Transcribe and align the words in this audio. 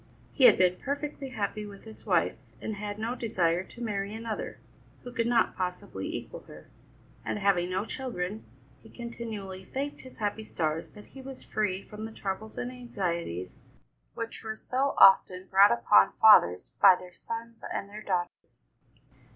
He 0.31 0.45
had 0.45 0.57
been 0.57 0.77
perfectly 0.77 1.29
happy 1.29 1.63
with 1.63 1.83
his 1.83 2.07
wife, 2.07 2.35
and 2.59 2.73
had 2.73 2.97
no 2.97 3.13
desire 3.13 3.63
to 3.65 3.83
marry 3.83 4.15
another, 4.15 4.59
who 5.03 5.11
could 5.11 5.27
not 5.27 5.55
possibly 5.55 6.07
equal 6.07 6.39
her; 6.47 6.71
and, 7.23 7.37
having 7.37 7.69
no 7.69 7.85
children, 7.85 8.43
he 8.81 8.89
continually 8.89 9.63
thanked 9.63 10.01
his 10.01 10.17
happy 10.17 10.43
stars 10.43 10.89
that 10.93 11.05
he 11.09 11.21
was 11.21 11.43
free 11.43 11.83
from 11.83 12.05
the 12.05 12.11
troubles 12.11 12.57
and 12.57 12.71
anxieties 12.71 13.59
which 14.15 14.43
were 14.43 14.55
so 14.55 14.95
often 14.97 15.47
brought 15.51 15.71
upon 15.71 16.13
fathers 16.13 16.71
by 16.81 16.95
their 16.95 17.13
sons 17.13 17.63
and 17.71 17.87
their 17.87 18.01
daughters. 18.01 18.73